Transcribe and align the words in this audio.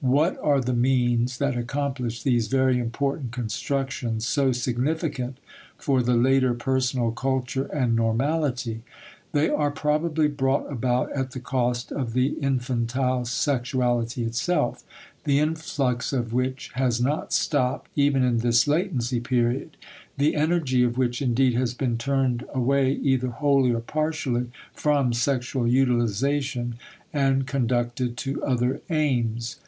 * 0.01 0.01
What 0.01 0.35
are 0.41 0.59
the 0.59 0.73
means 0.73 1.37
that 1.37 1.55
accomplish 1.55 2.23
these 2.23 2.47
very 2.47 2.79
important 2.79 3.29
constructions 3.31 4.25
so 4.25 4.51
significant 4.51 5.37
for 5.77 6.01
the 6.01 6.15
later 6.15 6.55
personal 6.55 7.11
culture 7.11 7.65
and 7.65 7.95
normality? 7.95 8.81
They 9.31 9.47
are 9.47 9.69
probably 9.69 10.27
brought 10.27 10.71
about 10.73 11.11
at 11.13 11.29
the 11.33 11.39
cost 11.39 11.91
of 11.91 12.13
the 12.13 12.29
infantile 12.41 13.25
sexuality 13.25 14.23
itself, 14.23 14.83
the 15.23 15.37
influx 15.37 16.11
of 16.13 16.33
which 16.33 16.71
has 16.73 16.99
not 16.99 17.31
stopped 17.31 17.91
even 17.95 18.23
in 18.23 18.39
this 18.39 18.67
latency 18.67 19.19
period 19.19 19.77
the 20.17 20.35
energy 20.35 20.81
of 20.81 20.97
which 20.97 21.21
indeed 21.21 21.53
has 21.53 21.75
been 21.75 21.99
turned 21.99 22.43
away 22.55 22.93
either 22.93 23.27
wholly 23.27 23.71
or 23.71 23.81
partially 23.81 24.47
from 24.73 25.13
sexual 25.13 25.67
utilization 25.67 26.73
and 27.13 27.45
conducted 27.45 28.17
to 28.17 28.43
other 28.43 28.81
aims. 28.89 29.57